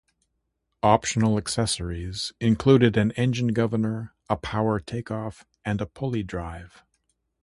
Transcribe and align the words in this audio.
Optional 0.81 1.37
accessories 1.37 2.33
included 2.41 2.97
an 2.97 3.11
engine 3.11 3.49
governor, 3.49 4.15
a 4.31 4.35
power 4.35 4.79
takeoff, 4.79 5.45
and 5.63 5.79
a 5.79 5.85
pulley 5.85 6.23
drive. 6.23 6.83